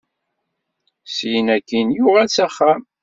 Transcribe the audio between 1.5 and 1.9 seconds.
akkin,